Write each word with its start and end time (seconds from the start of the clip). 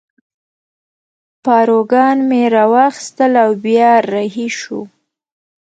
پاروګان 1.45 2.17
مې 2.29 2.43
را 2.53 2.65
واخیستل 2.73 3.33
او 3.43 3.51
بیا 3.63 3.91
رهي 4.11 4.47
شوو. 4.59 4.81